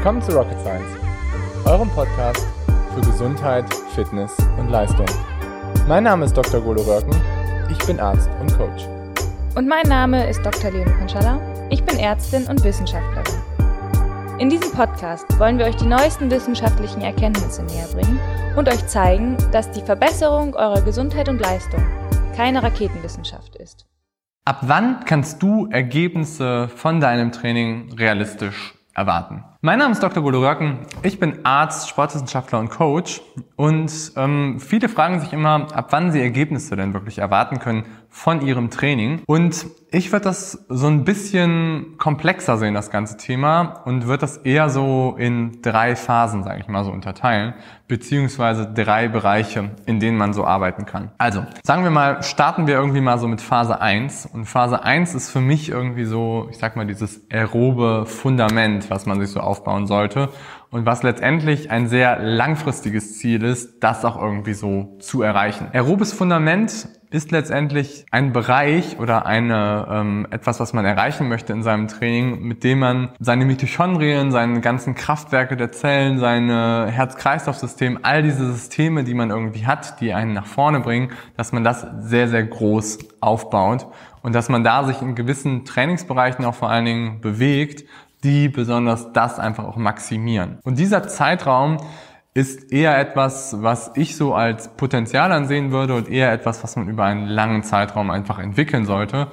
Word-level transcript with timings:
Willkommen 0.00 0.22
zu 0.22 0.32
Rocket 0.32 0.58
Science, 0.60 0.96
eurem 1.66 1.90
Podcast 1.90 2.46
für 2.94 3.02
Gesundheit, 3.02 3.66
Fitness 3.94 4.34
und 4.58 4.70
Leistung. 4.70 5.04
Mein 5.88 6.04
Name 6.04 6.24
ist 6.24 6.34
Dr. 6.34 6.62
Golo 6.62 6.80
Röcken, 6.80 7.14
ich 7.70 7.76
bin 7.86 8.00
Arzt 8.00 8.30
und 8.40 8.50
Coach. 8.56 8.86
Und 9.56 9.68
mein 9.68 9.86
Name 9.86 10.26
ist 10.26 10.42
Dr. 10.42 10.70
Leonie 10.70 10.90
Konschalla, 10.92 11.38
ich 11.68 11.84
bin 11.84 11.98
Ärztin 11.98 12.46
und 12.46 12.64
Wissenschaftlerin. 12.64 13.42
In 14.38 14.48
diesem 14.48 14.72
Podcast 14.72 15.26
wollen 15.38 15.58
wir 15.58 15.66
euch 15.66 15.76
die 15.76 15.84
neuesten 15.84 16.30
wissenschaftlichen 16.30 17.02
Erkenntnisse 17.02 17.62
näher 17.64 17.88
bringen 17.92 18.18
und 18.56 18.70
euch 18.70 18.86
zeigen, 18.86 19.36
dass 19.52 19.70
die 19.70 19.82
Verbesserung 19.82 20.54
eurer 20.54 20.80
Gesundheit 20.80 21.28
und 21.28 21.42
Leistung 21.42 21.84
keine 22.34 22.62
Raketenwissenschaft 22.62 23.54
ist. 23.56 23.86
Ab 24.46 24.60
wann 24.62 25.04
kannst 25.04 25.42
du 25.42 25.68
Ergebnisse 25.70 26.68
von 26.74 27.00
deinem 27.00 27.32
Training 27.32 27.92
realistisch 27.98 28.76
erwarten? 28.94 29.44
Mein 29.62 29.78
Name 29.78 29.92
ist 29.92 30.02
Dr. 30.02 30.22
Golo 30.22 30.40
Röcken. 30.40 30.78
Ich 31.02 31.20
bin 31.20 31.44
Arzt, 31.44 31.90
Sportwissenschaftler 31.90 32.60
und 32.60 32.70
Coach. 32.70 33.20
Und 33.56 33.92
ähm, 34.16 34.58
viele 34.58 34.88
fragen 34.88 35.20
sich 35.20 35.34
immer, 35.34 35.66
ab 35.74 35.88
wann 35.90 36.12
sie 36.12 36.22
Ergebnisse 36.22 36.76
denn 36.76 36.94
wirklich 36.94 37.18
erwarten 37.18 37.58
können 37.58 37.84
von 38.08 38.40
ihrem 38.40 38.70
Training. 38.70 39.22
Und 39.26 39.66
ich 39.92 40.12
würde 40.12 40.24
das 40.24 40.64
so 40.68 40.86
ein 40.88 41.04
bisschen 41.04 41.96
komplexer 41.98 42.58
sehen, 42.58 42.74
das 42.74 42.90
ganze 42.90 43.16
Thema, 43.16 43.82
und 43.84 44.06
würde 44.06 44.22
das 44.22 44.38
eher 44.38 44.68
so 44.68 45.14
in 45.18 45.62
drei 45.62 45.94
Phasen, 45.94 46.42
sage 46.42 46.60
ich 46.60 46.68
mal 46.68 46.84
so, 46.84 46.90
unterteilen, 46.90 47.54
beziehungsweise 47.86 48.66
drei 48.66 49.08
Bereiche, 49.08 49.70
in 49.86 50.00
denen 50.00 50.16
man 50.16 50.32
so 50.32 50.44
arbeiten 50.44 50.86
kann. 50.86 51.10
Also, 51.18 51.44
sagen 51.62 51.84
wir 51.84 51.90
mal, 51.90 52.22
starten 52.22 52.66
wir 52.66 52.74
irgendwie 52.74 53.00
mal 53.00 53.18
so 53.18 53.28
mit 53.28 53.40
Phase 53.40 53.80
1. 53.80 54.26
Und 54.32 54.46
Phase 54.46 54.82
1 54.82 55.14
ist 55.14 55.30
für 55.30 55.40
mich 55.40 55.68
irgendwie 55.68 56.04
so, 56.04 56.48
ich 56.50 56.58
sag 56.58 56.76
mal, 56.76 56.86
dieses 56.86 57.20
aerobe 57.30 58.06
Fundament, 58.06 58.90
was 58.90 59.06
man 59.06 59.20
sich 59.20 59.30
so 59.30 59.40
aufbauen 59.50 59.86
sollte 59.86 60.30
und 60.70 60.86
was 60.86 61.02
letztendlich 61.02 61.70
ein 61.70 61.88
sehr 61.88 62.20
langfristiges 62.20 63.18
Ziel 63.18 63.42
ist, 63.42 63.82
das 63.82 64.04
auch 64.04 64.20
irgendwie 64.20 64.54
so 64.54 64.96
zu 65.00 65.22
erreichen. 65.22 65.66
Aerobes 65.72 66.12
Fundament 66.12 66.88
ist 67.10 67.32
letztendlich 67.32 68.06
ein 68.12 68.32
Bereich 68.32 69.00
oder 69.00 69.26
eine 69.26 69.88
ähm, 69.90 70.26
etwas, 70.30 70.60
was 70.60 70.72
man 70.72 70.84
erreichen 70.84 71.28
möchte 71.28 71.52
in 71.52 71.64
seinem 71.64 71.88
Training, 71.88 72.42
mit 72.42 72.62
dem 72.62 72.78
man 72.78 73.08
seine 73.18 73.44
Mitochondrien, 73.44 74.30
seine 74.30 74.60
ganzen 74.60 74.94
Kraftwerke 74.94 75.56
der 75.56 75.72
Zellen, 75.72 76.20
seine 76.20 76.86
Herz-Kreislauf-System, 76.88 77.98
all 78.02 78.22
diese 78.22 78.52
Systeme, 78.52 79.02
die 79.02 79.14
man 79.14 79.30
irgendwie 79.30 79.66
hat, 79.66 80.00
die 80.00 80.14
einen 80.14 80.34
nach 80.34 80.46
vorne 80.46 80.78
bringen, 80.78 81.10
dass 81.36 81.50
man 81.50 81.64
das 81.64 81.84
sehr 81.98 82.28
sehr 82.28 82.44
groß 82.44 82.98
aufbaut 83.20 83.88
und 84.22 84.32
dass 84.34 84.48
man 84.48 84.62
da 84.62 84.84
sich 84.84 85.02
in 85.02 85.16
gewissen 85.16 85.64
Trainingsbereichen 85.64 86.44
auch 86.44 86.54
vor 86.54 86.70
allen 86.70 86.84
Dingen 86.84 87.20
bewegt, 87.20 87.84
die 88.24 88.48
besonders 88.48 89.12
das 89.12 89.38
einfach 89.38 89.64
auch 89.64 89.76
maximieren. 89.76 90.58
Und 90.62 90.78
dieser 90.78 91.08
Zeitraum 91.08 91.78
ist 92.32 92.72
eher 92.72 92.96
etwas, 92.98 93.56
was 93.60 93.90
ich 93.96 94.16
so 94.16 94.34
als 94.34 94.68
Potenzial 94.76 95.32
ansehen 95.32 95.72
würde 95.72 95.96
und 95.96 96.08
eher 96.08 96.32
etwas, 96.32 96.62
was 96.62 96.76
man 96.76 96.88
über 96.88 97.04
einen 97.04 97.26
langen 97.26 97.64
Zeitraum 97.64 98.10
einfach 98.10 98.38
entwickeln 98.38 98.86
sollte. 98.86 99.28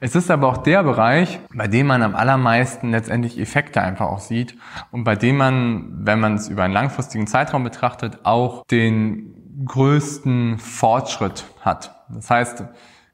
Es 0.00 0.14
ist 0.14 0.30
aber 0.30 0.48
auch 0.48 0.58
der 0.58 0.82
Bereich, 0.82 1.40
bei 1.54 1.66
dem 1.66 1.86
man 1.86 2.02
am 2.02 2.14
allermeisten 2.14 2.90
letztendlich 2.90 3.38
Effekte 3.38 3.80
einfach 3.80 4.06
auch 4.06 4.18
sieht 4.18 4.56
und 4.90 5.04
bei 5.04 5.16
dem 5.16 5.36
man, 5.36 6.06
wenn 6.06 6.20
man 6.20 6.34
es 6.34 6.48
über 6.48 6.64
einen 6.64 6.74
langfristigen 6.74 7.26
Zeitraum 7.26 7.64
betrachtet, 7.64 8.18
auch 8.24 8.66
den 8.66 9.64
größten 9.64 10.58
Fortschritt 10.58 11.44
hat. 11.60 12.04
Das 12.10 12.28
heißt, 12.28 12.64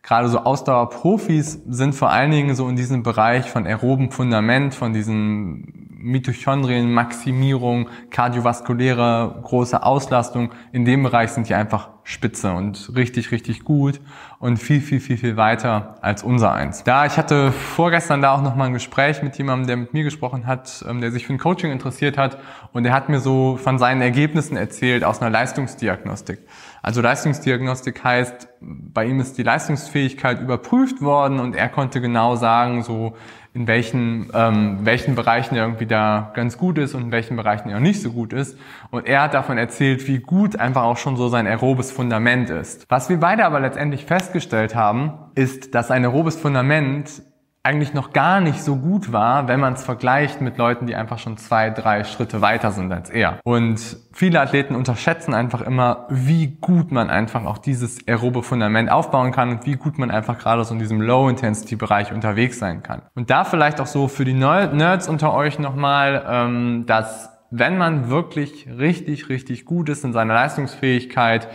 gerade 0.09 0.29
so 0.31 0.39
Ausdauerprofis 0.39 1.61
sind 1.69 1.95
vor 1.95 2.11
allen 2.11 2.31
Dingen 2.31 2.55
so 2.55 2.67
in 2.67 2.77
diesem 2.77 3.03
Bereich 3.03 3.51
von 3.51 3.67
aerobem 3.67 4.11
Fundament, 4.11 4.75
von 4.75 4.95
diesen 4.95 5.91
Mitochondrienmaximierung, 5.99 7.91
kardiovaskuläre 8.09 9.39
große 9.43 9.83
Auslastung. 9.83 10.51
In 10.73 10.87
dem 10.87 11.03
Bereich 11.03 11.33
sind 11.33 11.51
die 11.51 11.55
einfach 11.55 11.91
spitze 12.09 12.53
und 12.53 12.91
richtig, 12.97 13.33
richtig 13.33 13.65
gut 13.65 14.01
und 14.39 14.57
viel, 14.57 14.81
viel, 14.81 14.99
viel, 14.99 15.19
viel 15.19 15.37
weiter 15.37 15.97
als 16.01 16.23
unser 16.23 16.55
eins. 16.55 16.83
Da, 16.83 17.05
ich 17.05 17.19
hatte 17.19 17.53
vorgestern 17.53 18.23
da 18.23 18.33
auch 18.33 18.41
nochmal 18.41 18.69
ein 18.69 18.73
Gespräch 18.73 19.23
mit 19.23 19.37
jemandem, 19.37 19.67
der 19.67 19.77
mit 19.77 19.93
mir 19.93 20.05
gesprochen 20.05 20.47
hat, 20.47 20.83
ähm, 20.89 21.03
der 21.03 21.13
sich 21.13 21.27
für 21.27 21.35
ein 21.35 21.39
Coaching 21.39 21.71
interessiert 21.71 22.17
hat 22.17 22.39
und 22.73 22.85
der 22.85 22.95
hat 22.95 23.11
mir 23.11 23.21
so 23.21 23.59
von 23.59 23.79
seinen 23.79 24.01
Ergebnissen 24.01 24.57
erzählt 24.57 25.05
aus 25.05 25.21
einer 25.21 25.31
Leistungsdiagnostik. 25.31 26.39
Also 26.81 27.03
Leistungsdiagnostik 27.03 28.03
heißt, 28.03 28.49
bei 28.61 29.05
ihm 29.05 29.21
ist 29.21 29.37
die 29.37 29.43
Leistungsfähigkeit 29.43 30.41
überprüft 30.41 31.03
worden 31.03 31.41
und 31.41 31.55
er 31.55 31.69
konnte 31.69 32.01
genau 32.01 32.37
sagen, 32.37 32.83
so 32.83 33.17
in 33.59 33.67
welchen, 33.67 34.31
ähm, 34.35 34.79
welchen 34.83 35.15
Bereichen 35.15 35.57
er 35.57 35.65
irgendwie 35.65 35.87
da 35.87 36.31
ganz 36.35 36.59
gut 36.59 36.79
ist 36.79 36.95
und 36.95 37.03
in 37.03 37.11
welchen 37.11 37.37
Bereichen 37.37 37.71
er 37.71 37.81
nicht 37.81 38.01
so 38.01 38.13
gut 38.13 38.33
ist. 38.33 38.57
Und 38.91 39.07
er 39.07 39.23
hat 39.23 39.35
davon 39.35 39.59
erzählt, 39.59 40.07
wie 40.07 40.19
gut 40.19 40.57
einfach 40.57 40.85
auch 40.85 40.97
schon 40.97 41.17
so 41.17 41.29
sein 41.29 41.47
aerobes 41.47 41.91
Fundament 41.99 42.49
ist. 42.49 42.87
Was 42.89 43.09
wir 43.09 43.19
beide 43.19 43.45
aber 43.45 43.59
letztendlich 43.59 44.05
festgestellt 44.05 44.77
haben, 44.77 45.15
ist, 45.35 45.75
dass 45.75 45.91
ein 45.91 46.05
aerobes 46.05 46.37
Fundament 46.37 47.23
eigentlich 47.65 47.93
noch 47.93 48.13
gar 48.13 48.41
nicht 48.41 48.63
so 48.63 48.77
gut 48.77 49.13
war, 49.13 49.49
wenn 49.49 49.59
man 49.59 49.73
es 49.73 49.83
vergleicht 49.83 50.41
mit 50.41 50.59
Leuten, 50.59 50.87
die 50.87 50.95
einfach 50.95 51.19
schon 51.19 51.37
zwei, 51.39 51.71
drei 51.71 52.05
Schritte 52.05 52.41
weiter 52.41 52.71
sind 52.71 52.93
als 52.93 53.11
er. 53.11 53.41
Und 53.43 53.81
viele 54.13 54.41
Athleten 54.41 54.77
unterschätzen 54.77 55.35
einfach 55.35 55.61
immer, 55.61 56.07
wie 56.09 56.57
gut 56.61 56.93
man 56.93 57.11
einfach 57.11 57.45
auch 57.45 57.59
dieses 57.59 58.07
aerobe 58.07 58.45
Fundament 58.45 58.93
aufbauen 58.93 59.33
kann 59.33 59.51
und 59.51 59.67
wie 59.67 59.75
gut 59.75 59.99
man 59.99 60.13
einfach 60.13 60.39
gerade 60.39 60.63
so 60.63 60.75
in 60.75 60.79
diesem 60.79 61.01
Low-Intensity-Bereich 61.01 62.13
unterwegs 62.13 62.61
sein 62.61 62.85
kann. 62.85 63.03
Und 63.17 63.29
da 63.29 63.43
vielleicht 63.43 63.81
auch 63.81 63.89
so 63.89 64.07
für 64.07 64.25
die 64.25 64.35
Nerds 64.35 65.09
unter 65.09 65.35
euch 65.35 65.59
nochmal, 65.59 66.25
ähm, 66.31 66.85
dass 66.87 67.31
wenn 67.51 67.77
man 67.77 68.09
wirklich 68.11 68.69
richtig, 68.79 69.29
richtig 69.29 69.65
gut 69.65 69.89
ist 69.89 70.05
in 70.05 70.13
seiner 70.13 70.35
Leistungsfähigkeit, 70.35 71.49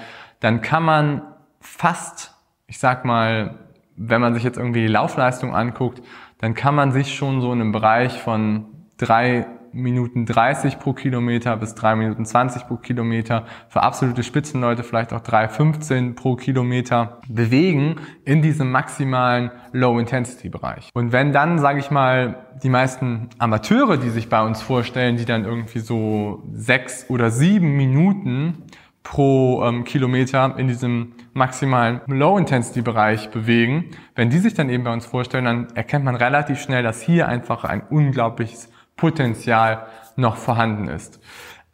dann 0.43 0.61
kann 0.61 0.83
man 0.83 1.21
fast, 1.61 2.35
ich 2.67 2.77
sag 2.77 3.05
mal, 3.05 3.59
wenn 3.95 4.19
man 4.19 4.33
sich 4.33 4.43
jetzt 4.43 4.57
irgendwie 4.57 4.81
die 4.81 4.91
Laufleistung 4.91 5.55
anguckt, 5.55 6.01
dann 6.39 6.53
kann 6.53 6.75
man 6.75 6.91
sich 6.91 7.15
schon 7.15 7.39
so 7.39 7.53
in 7.53 7.61
einem 7.61 7.71
Bereich 7.71 8.21
von 8.21 8.65
drei 8.97 9.47
Minuten 9.71 10.25
30 10.25 10.79
pro 10.79 10.91
Kilometer 10.91 11.55
bis 11.55 11.75
drei 11.75 11.95
Minuten 11.95 12.25
20 12.25 12.67
pro 12.67 12.75
Kilometer, 12.75 13.45
für 13.69 13.83
absolute 13.83 14.21
Spitzenleute 14.21 14.83
vielleicht 14.83 15.13
auch 15.13 15.21
3,15 15.21 16.13
pro 16.13 16.35
Kilometer 16.35 17.21
bewegen 17.29 17.95
in 18.25 18.41
diesem 18.41 18.69
maximalen 18.69 19.49
Low-Intensity-Bereich. 19.71 20.89
Und 20.93 21.13
wenn 21.13 21.31
dann, 21.31 21.57
sage 21.57 21.79
ich 21.79 21.89
mal, 21.89 22.47
die 22.61 22.69
meisten 22.69 23.29
Amateure, 23.39 23.95
die 23.95 24.09
sich 24.09 24.27
bei 24.27 24.45
uns 24.45 24.61
vorstellen, 24.61 25.15
die 25.15 25.25
dann 25.25 25.45
irgendwie 25.45 25.79
so 25.79 26.43
sechs 26.51 27.05
oder 27.09 27.31
sieben 27.31 27.77
Minuten 27.77 28.65
pro 29.03 29.63
ähm, 29.63 29.83
Kilometer 29.83 30.55
in 30.57 30.67
diesem 30.67 31.13
maximalen 31.33 32.01
Low-Intensity-Bereich 32.07 33.29
bewegen, 33.29 33.91
wenn 34.15 34.29
die 34.29 34.39
sich 34.39 34.53
dann 34.53 34.69
eben 34.69 34.85
bei 34.85 34.93
uns 34.93 35.05
vorstellen, 35.05 35.45
dann 35.45 35.67
erkennt 35.75 36.05
man 36.05 36.15
relativ 36.15 36.61
schnell, 36.61 36.83
dass 36.83 37.01
hier 37.01 37.27
einfach 37.27 37.65
ein 37.65 37.81
unglaubliches 37.89 38.69
Potenzial 38.95 39.85
noch 40.15 40.37
vorhanden 40.37 40.87
ist. 40.87 41.19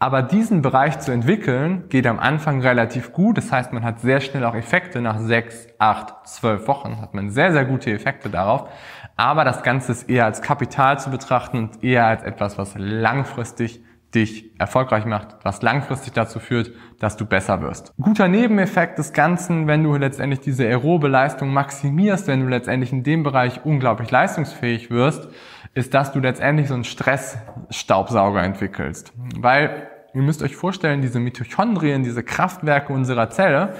Aber 0.01 0.21
diesen 0.21 0.61
Bereich 0.61 0.99
zu 0.99 1.11
entwickeln, 1.11 1.89
geht 1.89 2.07
am 2.07 2.19
Anfang 2.19 2.61
relativ 2.61 3.11
gut. 3.11 3.37
Das 3.37 3.51
heißt, 3.51 3.73
man 3.73 3.83
hat 3.83 3.99
sehr 3.99 4.21
schnell 4.21 4.45
auch 4.45 4.55
Effekte. 4.55 5.01
Nach 5.01 5.19
sechs, 5.19 5.67
acht, 5.77 6.25
zwölf 6.25 6.69
Wochen 6.69 7.01
hat 7.01 7.13
man 7.13 7.29
sehr, 7.31 7.51
sehr 7.51 7.65
gute 7.65 7.91
Effekte 7.91 8.29
darauf. 8.29 8.69
Aber 9.17 9.43
das 9.43 9.61
Ganze 9.61 9.91
ist 9.91 10.09
eher 10.09 10.23
als 10.23 10.41
Kapital 10.41 10.97
zu 10.99 11.09
betrachten 11.11 11.57
und 11.57 11.83
eher 11.83 12.05
als 12.05 12.23
etwas, 12.23 12.57
was 12.57 12.75
langfristig 12.77 13.83
dich 14.15 14.51
erfolgreich 14.59 15.05
macht, 15.05 15.35
was 15.43 15.61
langfristig 15.61 16.13
dazu 16.13 16.39
führt, 16.39 16.71
dass 16.99 17.15
du 17.15 17.25
besser 17.25 17.61
wirst. 17.61 17.93
Guter 18.01 18.27
Nebeneffekt 18.27 18.97
des 18.97 19.13
Ganzen, 19.13 19.67
wenn 19.67 19.83
du 19.83 19.95
letztendlich 19.95 20.39
diese 20.39 20.65
aerobe 20.65 21.07
Leistung 21.07 21.53
maximierst, 21.53 22.27
wenn 22.27 22.41
du 22.41 22.47
letztendlich 22.47 22.91
in 22.91 23.03
dem 23.03 23.23
Bereich 23.23 23.65
unglaublich 23.65 24.09
leistungsfähig 24.09 24.89
wirst, 24.89 25.27
ist, 25.75 25.93
dass 25.93 26.11
du 26.11 26.19
letztendlich 26.19 26.67
so 26.67 26.73
einen 26.73 26.83
Stressstaubsauger 26.83 28.41
entwickelst. 28.41 29.13
Weil 29.37 29.87
ihr 30.13 30.21
müsst 30.21 30.41
euch 30.41 30.55
vorstellen, 30.55 31.01
diese 31.01 31.19
Mitochondrien, 31.19 32.03
diese 32.03 32.23
Kraftwerke 32.23 32.91
unserer 32.91 33.29
Zelle, 33.29 33.75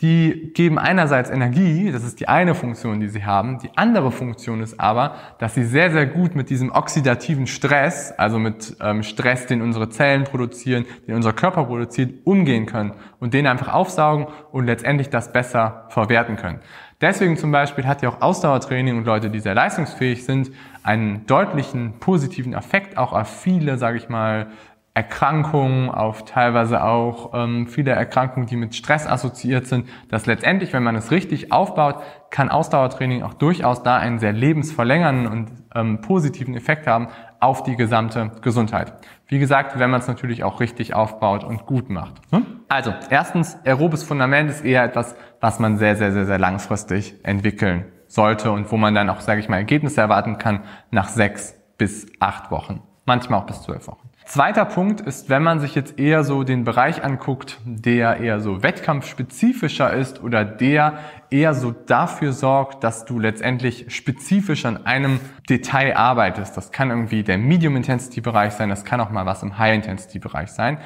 die 0.00 0.52
geben 0.54 0.78
einerseits 0.78 1.28
Energie, 1.28 1.92
das 1.92 2.04
ist 2.04 2.20
die 2.20 2.28
eine 2.28 2.54
Funktion, 2.54 3.00
die 3.00 3.08
sie 3.08 3.24
haben. 3.24 3.58
Die 3.58 3.70
andere 3.76 4.10
Funktion 4.10 4.62
ist 4.62 4.80
aber, 4.80 5.16
dass 5.38 5.54
sie 5.54 5.64
sehr, 5.64 5.90
sehr 5.90 6.06
gut 6.06 6.34
mit 6.34 6.48
diesem 6.48 6.72
oxidativen 6.72 7.46
Stress, 7.46 8.12
also 8.16 8.38
mit 8.38 8.76
ähm, 8.80 9.02
Stress, 9.02 9.46
den 9.46 9.60
unsere 9.60 9.90
Zellen 9.90 10.24
produzieren, 10.24 10.86
den 11.06 11.16
unser 11.16 11.34
Körper 11.34 11.64
produziert, 11.64 12.14
umgehen 12.24 12.64
können 12.64 12.92
und 13.18 13.34
den 13.34 13.46
einfach 13.46 13.72
aufsaugen 13.74 14.26
und 14.52 14.64
letztendlich 14.64 15.10
das 15.10 15.32
besser 15.32 15.86
verwerten 15.90 16.36
können. 16.36 16.60
Deswegen 17.02 17.38
zum 17.38 17.50
Beispiel 17.50 17.86
hat 17.86 18.02
ja 18.02 18.10
auch 18.10 18.20
Ausdauertraining 18.20 18.98
und 18.98 19.04
Leute, 19.04 19.30
die 19.30 19.40
sehr 19.40 19.54
leistungsfähig 19.54 20.24
sind, 20.24 20.50
einen 20.82 21.26
deutlichen 21.26 21.98
positiven 21.98 22.52
Effekt 22.52 22.98
auch 22.98 23.12
auf 23.12 23.40
viele, 23.42 23.78
sage 23.78 23.96
ich 23.96 24.08
mal, 24.10 24.48
Erkrankungen, 24.92 25.88
auf 25.88 26.24
teilweise 26.24 26.82
auch 26.82 27.30
ähm, 27.32 27.68
viele 27.68 27.92
Erkrankungen, 27.92 28.48
die 28.48 28.56
mit 28.56 28.74
Stress 28.74 29.06
assoziiert 29.06 29.66
sind, 29.66 29.88
dass 30.08 30.26
letztendlich, 30.26 30.72
wenn 30.72 30.82
man 30.82 30.96
es 30.96 31.12
richtig 31.12 31.52
aufbaut, 31.52 32.02
kann 32.30 32.48
Ausdauertraining 32.48 33.22
auch 33.22 33.34
durchaus 33.34 33.84
da 33.84 33.96
einen 33.96 34.18
sehr 34.18 34.32
lebensverlängernden 34.32 35.26
und 35.28 35.52
ähm, 35.76 36.00
positiven 36.00 36.56
Effekt 36.56 36.88
haben 36.88 37.08
auf 37.38 37.62
die 37.62 37.76
gesamte 37.76 38.32
Gesundheit. 38.42 38.92
Wie 39.28 39.38
gesagt, 39.38 39.78
wenn 39.78 39.90
man 39.90 40.00
es 40.00 40.08
natürlich 40.08 40.42
auch 40.42 40.58
richtig 40.58 40.92
aufbaut 40.92 41.44
und 41.44 41.66
gut 41.66 41.88
macht. 41.88 42.14
Hm? 42.30 42.44
Also, 42.68 42.92
erstens, 43.10 43.56
aerobes 43.64 44.02
Fundament 44.02 44.50
ist 44.50 44.64
eher 44.64 44.82
etwas, 44.82 45.14
was 45.40 45.60
man 45.60 45.78
sehr, 45.78 45.94
sehr, 45.94 46.12
sehr, 46.12 46.26
sehr 46.26 46.38
langfristig 46.38 47.14
entwickeln 47.22 47.84
sollte 48.08 48.50
und 48.50 48.70
wo 48.72 48.76
man 48.76 48.94
dann 48.94 49.08
auch, 49.08 49.20
sage 49.20 49.40
ich 49.40 49.48
mal, 49.48 49.58
Ergebnisse 49.58 50.00
erwarten 50.00 50.38
kann 50.38 50.64
nach 50.90 51.08
sechs 51.08 51.54
bis 51.78 52.08
acht 52.18 52.50
Wochen. 52.50 52.82
Manchmal 53.06 53.40
auch 53.40 53.46
bis 53.46 53.62
zwölf 53.62 53.86
Wochen. 53.86 54.09
Zweiter 54.30 54.64
Punkt 54.64 55.00
ist, 55.00 55.28
wenn 55.28 55.42
man 55.42 55.58
sich 55.58 55.74
jetzt 55.74 55.98
eher 55.98 56.22
so 56.22 56.44
den 56.44 56.62
Bereich 56.62 57.02
anguckt, 57.02 57.58
der 57.64 58.18
eher 58.18 58.38
so 58.38 58.62
wettkampfspezifischer 58.62 59.92
ist 59.92 60.22
oder 60.22 60.44
der 60.44 61.00
eher 61.30 61.52
so 61.52 61.72
dafür 61.72 62.32
sorgt, 62.32 62.84
dass 62.84 63.04
du 63.04 63.18
letztendlich 63.18 63.92
spezifisch 63.92 64.66
an 64.66 64.86
einem 64.86 65.18
Detail 65.48 65.96
arbeitest. 65.96 66.56
Das 66.56 66.70
kann 66.70 66.90
irgendwie 66.90 67.24
der 67.24 67.38
Medium-Intensity-Bereich 67.38 68.52
sein, 68.52 68.68
das 68.68 68.84
kann 68.84 69.00
auch 69.00 69.10
mal 69.10 69.26
was 69.26 69.42
im 69.42 69.58
High-Intensity-Bereich 69.58 70.52
sein. 70.52 70.78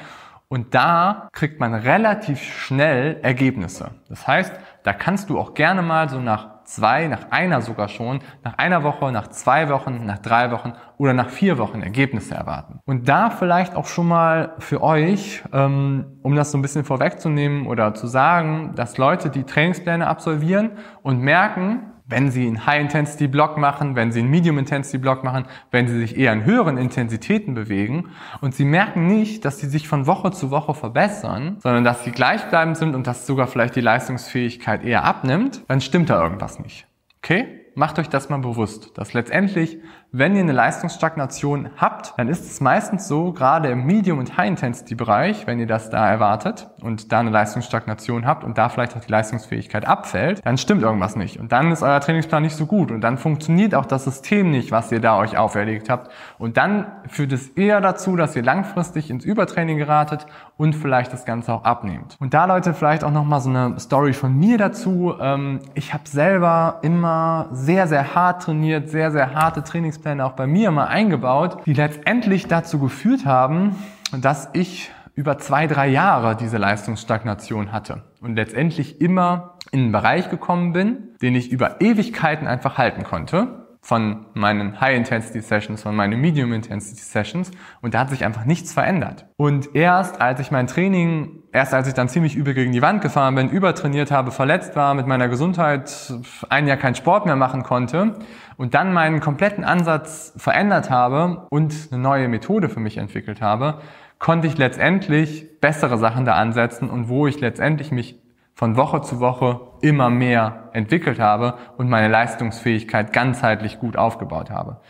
Und 0.48 0.74
da 0.74 1.28
kriegt 1.32 1.60
man 1.60 1.74
relativ 1.74 2.42
schnell 2.42 3.18
Ergebnisse. 3.20 3.90
Das 4.08 4.26
heißt, 4.26 4.54
da 4.84 4.94
kannst 4.94 5.28
du 5.28 5.38
auch 5.38 5.52
gerne 5.52 5.82
mal 5.82 6.08
so 6.08 6.18
nach 6.18 6.53
zwei, 6.64 7.06
nach 7.06 7.30
einer 7.30 7.62
sogar 7.62 7.88
schon, 7.88 8.20
nach 8.42 8.58
einer 8.58 8.82
Woche, 8.82 9.10
nach 9.12 9.28
zwei 9.28 9.68
Wochen, 9.68 10.04
nach 10.04 10.18
drei 10.18 10.50
Wochen 10.50 10.72
oder 10.96 11.12
nach 11.12 11.28
vier 11.28 11.58
Wochen 11.58 11.82
Ergebnisse 11.82 12.34
erwarten. 12.34 12.80
Und 12.84 13.08
da 13.08 13.30
vielleicht 13.30 13.76
auch 13.76 13.86
schon 13.86 14.08
mal 14.08 14.54
für 14.58 14.82
euch, 14.82 15.42
ähm, 15.52 16.18
um 16.22 16.34
das 16.34 16.50
so 16.50 16.58
ein 16.58 16.62
bisschen 16.62 16.84
vorwegzunehmen 16.84 17.66
oder 17.66 17.94
zu 17.94 18.06
sagen, 18.06 18.72
dass 18.74 18.98
Leute, 18.98 19.30
die 19.30 19.44
Trainingspläne 19.44 20.06
absolvieren 20.06 20.72
und 21.02 21.20
merken, 21.20 21.93
wenn 22.06 22.30
Sie 22.30 22.46
einen 22.46 22.66
High-Intensity-Block 22.66 23.56
machen, 23.56 23.96
wenn 23.96 24.12
Sie 24.12 24.20
einen 24.20 24.30
Medium-Intensity-Block 24.30 25.24
machen, 25.24 25.46
wenn 25.70 25.88
Sie 25.88 25.98
sich 25.98 26.16
eher 26.16 26.32
in 26.32 26.44
höheren 26.44 26.76
Intensitäten 26.76 27.54
bewegen 27.54 28.10
und 28.40 28.54
Sie 28.54 28.64
merken 28.64 29.06
nicht, 29.06 29.44
dass 29.44 29.58
Sie 29.58 29.68
sich 29.68 29.88
von 29.88 30.06
Woche 30.06 30.30
zu 30.30 30.50
Woche 30.50 30.74
verbessern, 30.74 31.56
sondern 31.60 31.84
dass 31.84 32.04
Sie 32.04 32.10
gleichbleibend 32.10 32.76
sind 32.76 32.94
und 32.94 33.06
dass 33.06 33.26
sogar 33.26 33.46
vielleicht 33.46 33.76
die 33.76 33.80
Leistungsfähigkeit 33.80 34.84
eher 34.84 35.04
abnimmt, 35.04 35.62
dann 35.68 35.80
stimmt 35.80 36.10
da 36.10 36.22
irgendwas 36.22 36.58
nicht. 36.58 36.86
Okay? 37.18 37.63
Macht 37.74 37.98
euch 37.98 38.08
das 38.08 38.28
mal 38.28 38.38
bewusst, 38.38 38.96
dass 38.96 39.12
letztendlich, 39.12 39.78
wenn 40.12 40.36
ihr 40.36 40.42
eine 40.42 40.52
Leistungsstagnation 40.52 41.70
habt, 41.76 42.14
dann 42.16 42.28
ist 42.28 42.44
es 42.44 42.60
meistens 42.60 43.08
so, 43.08 43.32
gerade 43.32 43.68
im 43.68 43.84
Medium- 43.84 44.18
und 44.18 44.36
High-Intensity-Bereich, 44.36 45.46
wenn 45.46 45.58
ihr 45.58 45.66
das 45.66 45.90
da 45.90 46.08
erwartet 46.08 46.68
und 46.80 47.10
da 47.10 47.20
eine 47.20 47.30
Leistungsstagnation 47.30 48.26
habt 48.26 48.44
und 48.44 48.56
da 48.58 48.68
vielleicht 48.68 48.96
auch 48.96 49.00
die 49.00 49.10
Leistungsfähigkeit 49.10 49.86
abfällt, 49.86 50.40
dann 50.44 50.56
stimmt 50.56 50.82
irgendwas 50.82 51.16
nicht. 51.16 51.40
Und 51.40 51.52
dann 51.52 51.72
ist 51.72 51.82
euer 51.82 52.00
Trainingsplan 52.00 52.42
nicht 52.42 52.56
so 52.56 52.66
gut 52.66 52.92
und 52.92 53.00
dann 53.00 53.18
funktioniert 53.18 53.74
auch 53.74 53.86
das 53.86 54.04
System 54.04 54.50
nicht, 54.50 54.70
was 54.70 54.92
ihr 54.92 55.00
da 55.00 55.18
euch 55.18 55.36
auferlegt 55.36 55.90
habt. 55.90 56.12
Und 56.38 56.56
dann 56.56 56.86
führt 57.08 57.32
es 57.32 57.48
eher 57.48 57.80
dazu, 57.80 58.16
dass 58.16 58.36
ihr 58.36 58.42
langfristig 58.42 59.10
ins 59.10 59.24
Übertraining 59.24 59.78
geratet 59.78 60.26
und 60.56 60.74
vielleicht 60.74 61.12
das 61.12 61.24
Ganze 61.24 61.52
auch 61.52 61.64
abnehmt. 61.64 62.16
Und 62.20 62.34
da, 62.34 62.44
Leute, 62.44 62.74
vielleicht 62.74 63.02
auch 63.02 63.10
nochmal 63.10 63.40
so 63.40 63.50
eine 63.50 63.80
Story 63.80 64.12
von 64.12 64.36
mir 64.36 64.58
dazu. 64.58 65.14
Ähm, 65.20 65.60
ich 65.74 65.92
habe 65.92 66.04
selber 66.06 66.78
immer 66.82 67.48
sehr, 67.64 67.86
sehr 67.88 68.14
hart 68.14 68.42
trainiert, 68.42 68.88
sehr, 68.88 69.10
sehr 69.10 69.34
harte 69.34 69.62
Trainingspläne 69.62 70.24
auch 70.24 70.32
bei 70.32 70.46
mir 70.46 70.70
mal 70.70 70.86
eingebaut, 70.86 71.58
die 71.66 71.72
letztendlich 71.72 72.46
dazu 72.46 72.78
geführt 72.78 73.24
haben, 73.26 73.76
dass 74.12 74.50
ich 74.52 74.90
über 75.14 75.38
zwei, 75.38 75.66
drei 75.66 75.88
Jahre 75.88 76.36
diese 76.36 76.58
Leistungsstagnation 76.58 77.72
hatte 77.72 78.02
und 78.20 78.34
letztendlich 78.34 79.00
immer 79.00 79.54
in 79.70 79.80
einen 79.80 79.92
Bereich 79.92 80.30
gekommen 80.30 80.72
bin, 80.72 81.14
den 81.22 81.34
ich 81.34 81.50
über 81.50 81.80
Ewigkeiten 81.80 82.46
einfach 82.46 82.78
halten 82.78 83.04
konnte 83.04 83.64
von 83.80 84.24
meinen 84.32 84.80
High-Intensity-Sessions, 84.80 85.82
von 85.82 85.94
meinen 85.94 86.18
Medium-Intensity-Sessions 86.20 87.50
und 87.82 87.94
da 87.94 88.00
hat 88.00 88.10
sich 88.10 88.24
einfach 88.24 88.46
nichts 88.46 88.72
verändert. 88.72 89.26
Und 89.36 89.74
erst 89.74 90.22
als 90.22 90.40
ich 90.40 90.50
mein 90.50 90.66
Training, 90.66 91.42
erst 91.54 91.72
als 91.72 91.86
ich 91.86 91.94
dann 91.94 92.08
ziemlich 92.08 92.34
übel 92.34 92.52
gegen 92.52 92.72
die 92.72 92.82
Wand 92.82 93.00
gefahren 93.00 93.36
bin, 93.36 93.48
übertrainiert 93.48 94.10
habe, 94.10 94.32
verletzt 94.32 94.74
war, 94.74 94.92
mit 94.92 95.06
meiner 95.06 95.28
Gesundheit 95.28 96.12
ein 96.48 96.66
Jahr 96.66 96.76
keinen 96.76 96.96
Sport 96.96 97.26
mehr 97.26 97.36
machen 97.36 97.62
konnte 97.62 98.16
und 98.56 98.74
dann 98.74 98.92
meinen 98.92 99.20
kompletten 99.20 99.64
Ansatz 99.64 100.34
verändert 100.36 100.90
habe 100.90 101.46
und 101.50 101.72
eine 101.92 102.02
neue 102.02 102.26
Methode 102.26 102.68
für 102.68 102.80
mich 102.80 102.96
entwickelt 102.96 103.40
habe, 103.40 103.78
konnte 104.18 104.48
ich 104.48 104.58
letztendlich 104.58 105.60
bessere 105.60 105.96
Sachen 105.96 106.24
da 106.24 106.34
ansetzen 106.34 106.90
und 106.90 107.08
wo 107.08 107.28
ich 107.28 107.38
letztendlich 107.38 107.92
mich 107.92 108.20
von 108.52 108.76
Woche 108.76 109.02
zu 109.02 109.20
Woche 109.20 109.60
immer 109.80 110.10
mehr 110.10 110.70
entwickelt 110.72 111.20
habe 111.20 111.54
und 111.76 111.88
meine 111.88 112.08
Leistungsfähigkeit 112.08 113.12
ganzheitlich 113.12 113.78
gut 113.78 113.96
aufgebaut 113.96 114.50
habe. 114.50 114.80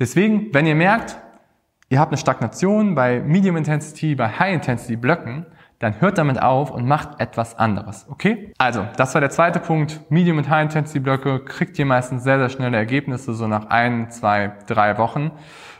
Deswegen, 0.00 0.52
wenn 0.52 0.66
ihr 0.66 0.74
merkt, 0.74 1.16
ihr 1.90 2.00
habt 2.00 2.10
eine 2.10 2.18
Stagnation 2.18 2.96
bei 2.96 3.20
Medium 3.20 3.56
Intensity, 3.56 4.16
bei 4.16 4.28
High 4.28 4.54
Intensity 4.54 4.96
Blöcken, 4.96 5.46
dann 5.78 6.00
hört 6.00 6.18
damit 6.18 6.42
auf 6.42 6.70
und 6.70 6.86
macht 6.86 7.20
etwas 7.20 7.56
anderes. 7.56 8.06
Okay? 8.08 8.52
Also, 8.58 8.84
das 8.96 9.14
war 9.14 9.20
der 9.20 9.30
zweite 9.30 9.60
Punkt. 9.60 10.00
Medium 10.10 10.38
und 10.38 10.48
High 10.48 10.64
Intensity 10.64 10.98
Blöcke 10.98 11.40
kriegt 11.44 11.78
ihr 11.78 11.86
meistens 11.86 12.24
sehr, 12.24 12.38
sehr 12.38 12.48
schnelle 12.48 12.76
Ergebnisse, 12.76 13.32
so 13.32 13.46
nach 13.46 13.66
ein, 13.66 14.10
zwei, 14.10 14.52
drei 14.66 14.98
Wochen. 14.98 15.30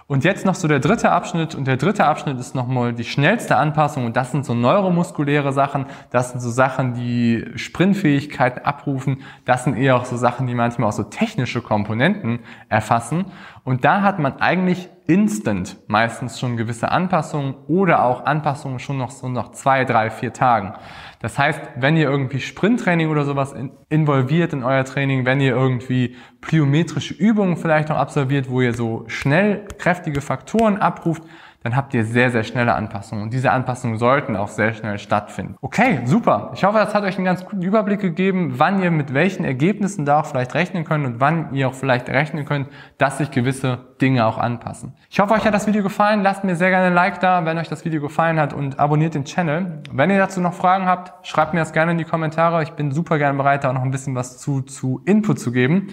Und 0.06 0.24
jetzt 0.24 0.46
noch 0.46 0.54
so 0.54 0.68
der 0.68 0.78
dritte 0.78 1.10
Abschnitt. 1.10 1.54
Und 1.54 1.66
der 1.66 1.76
dritte 1.76 2.06
Abschnitt 2.06 2.38
ist 2.40 2.54
nochmal 2.54 2.94
die 2.94 3.04
schnellste 3.04 3.56
Anpassung. 3.56 4.06
Und 4.06 4.16
das 4.16 4.30
sind 4.30 4.46
so 4.46 4.54
neuromuskuläre 4.54 5.52
Sachen. 5.52 5.84
Das 6.10 6.30
sind 6.30 6.40
so 6.40 6.48
Sachen, 6.48 6.94
die 6.94 7.44
Sprintfähigkeiten 7.56 8.64
abrufen. 8.64 9.22
Das 9.44 9.64
sind 9.64 9.76
eher 9.76 9.96
auch 9.96 10.06
so 10.06 10.16
Sachen, 10.16 10.46
die 10.46 10.54
manchmal 10.54 10.88
auch 10.88 10.94
so 10.94 11.02
technische 11.02 11.60
Komponenten 11.60 12.38
erfassen. 12.70 13.26
Und 13.64 13.84
da 13.84 14.00
hat 14.00 14.18
man 14.18 14.40
eigentlich 14.40 14.88
instant 15.08 15.78
meistens 15.86 16.38
schon 16.38 16.58
gewisse 16.58 16.90
Anpassungen 16.90 17.54
oder 17.66 18.04
auch 18.04 18.26
Anpassungen 18.26 18.78
schon 18.78 18.98
noch 18.98 19.10
so 19.10 19.26
nach 19.28 19.52
zwei, 19.52 19.86
drei, 19.86 20.10
vier 20.10 20.34
Tagen. 20.34 20.74
Das 21.20 21.38
heißt, 21.38 21.60
wenn 21.76 21.96
ihr 21.96 22.10
irgendwie 22.10 22.40
Sprinttraining 22.40 23.08
oder 23.08 23.24
sowas 23.24 23.54
in, 23.54 23.72
involviert 23.88 24.52
in 24.52 24.62
euer 24.62 24.84
Training, 24.84 25.24
wenn 25.24 25.40
ihr 25.40 25.56
irgendwie 25.56 26.14
plyometrische 26.42 27.14
Übungen 27.14 27.56
vielleicht 27.56 27.88
noch 27.88 27.96
absolviert, 27.96 28.50
wo 28.50 28.60
ihr 28.60 28.74
so 28.74 29.04
schnell 29.08 29.66
kräftige 29.78 30.20
Faktoren 30.20 30.76
abruft, 30.76 31.22
dann 31.62 31.74
habt 31.74 31.92
ihr 31.92 32.04
sehr, 32.04 32.30
sehr 32.30 32.44
schnelle 32.44 32.74
Anpassungen. 32.74 33.24
Und 33.24 33.32
diese 33.32 33.50
Anpassungen 33.50 33.98
sollten 33.98 34.36
auch 34.36 34.48
sehr 34.48 34.74
schnell 34.74 34.98
stattfinden. 34.98 35.56
Okay, 35.60 36.00
super. 36.04 36.52
Ich 36.54 36.62
hoffe, 36.64 36.78
das 36.78 36.94
hat 36.94 37.02
euch 37.02 37.16
einen 37.16 37.24
ganz 37.24 37.44
guten 37.44 37.62
Überblick 37.62 38.00
gegeben, 38.00 38.54
wann 38.56 38.80
ihr 38.80 38.90
mit 38.90 39.12
welchen 39.12 39.44
Ergebnissen 39.44 40.04
da 40.04 40.20
auch 40.20 40.26
vielleicht 40.26 40.54
rechnen 40.54 40.84
könnt 40.84 41.04
und 41.04 41.20
wann 41.20 41.52
ihr 41.54 41.68
auch 41.68 41.74
vielleicht 41.74 42.08
rechnen 42.08 42.44
könnt, 42.44 42.68
dass 42.96 43.18
sich 43.18 43.30
gewisse 43.30 43.78
Dinge 44.00 44.24
auch 44.26 44.38
anpassen. 44.38 44.94
Ich 45.10 45.18
hoffe, 45.18 45.34
euch 45.34 45.44
hat 45.44 45.54
das 45.54 45.66
Video 45.66 45.82
gefallen. 45.82 46.22
Lasst 46.22 46.44
mir 46.44 46.54
sehr 46.54 46.70
gerne 46.70 46.86
ein 46.86 46.94
Like 46.94 47.18
da, 47.20 47.44
wenn 47.44 47.58
euch 47.58 47.68
das 47.68 47.84
Video 47.84 48.00
gefallen 48.00 48.38
hat 48.38 48.52
und 48.52 48.78
abonniert 48.78 49.14
den 49.14 49.24
Channel. 49.24 49.82
Wenn 49.92 50.10
ihr 50.10 50.18
dazu 50.18 50.40
noch 50.40 50.54
Fragen 50.54 50.86
habt, 50.86 51.26
schreibt 51.26 51.54
mir 51.54 51.60
das 51.60 51.72
gerne 51.72 51.92
in 51.92 51.98
die 51.98 52.04
Kommentare. 52.04 52.62
Ich 52.62 52.72
bin 52.72 52.92
super 52.92 53.18
gerne 53.18 53.36
bereit, 53.36 53.64
da 53.64 53.70
auch 53.70 53.74
noch 53.74 53.82
ein 53.82 53.90
bisschen 53.90 54.14
was 54.14 54.38
zu, 54.38 54.62
zu 54.62 55.02
Input 55.06 55.40
zu 55.40 55.50
geben. 55.50 55.88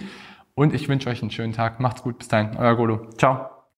Und 0.54 0.72
ich 0.72 0.88
wünsche 0.88 1.10
euch 1.10 1.22
einen 1.22 1.30
schönen 1.30 1.52
Tag. 1.52 1.80
Macht's 1.80 2.02
gut. 2.02 2.18
Bis 2.18 2.28
dahin. 2.28 2.56
Euer 2.56 2.76
Golo. 2.76 3.10
Ciao. 3.18 3.55